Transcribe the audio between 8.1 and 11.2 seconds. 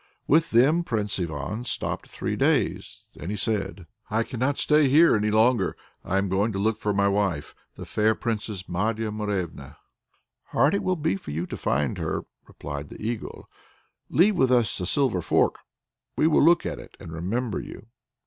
Princess Marya Morevna." "Hard will it be